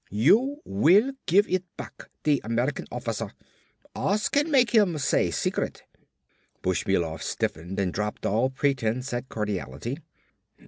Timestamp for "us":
3.95-4.29